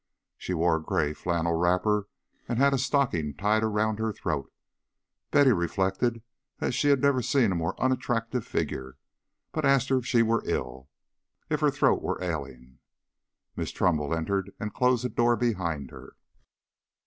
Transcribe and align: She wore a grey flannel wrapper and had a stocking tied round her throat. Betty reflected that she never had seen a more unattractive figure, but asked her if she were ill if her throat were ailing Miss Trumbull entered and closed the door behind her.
She 0.35 0.55
wore 0.55 0.77
a 0.77 0.81
grey 0.81 1.13
flannel 1.13 1.53
wrapper 1.53 2.07
and 2.49 2.57
had 2.57 2.73
a 2.73 2.79
stocking 2.79 3.35
tied 3.35 3.61
round 3.63 3.99
her 3.99 4.11
throat. 4.11 4.51
Betty 5.29 5.51
reflected 5.51 6.23
that 6.57 6.71
she 6.73 6.87
never 6.95 7.19
had 7.19 7.25
seen 7.25 7.51
a 7.51 7.55
more 7.55 7.79
unattractive 7.79 8.43
figure, 8.43 8.97
but 9.51 9.63
asked 9.63 9.89
her 9.89 9.99
if 9.99 10.07
she 10.07 10.23
were 10.23 10.41
ill 10.47 10.89
if 11.51 11.59
her 11.59 11.69
throat 11.69 12.01
were 12.01 12.19
ailing 12.19 12.79
Miss 13.55 13.69
Trumbull 13.69 14.15
entered 14.15 14.53
and 14.59 14.73
closed 14.73 15.05
the 15.05 15.09
door 15.09 15.35
behind 15.35 15.91
her. 15.91 16.13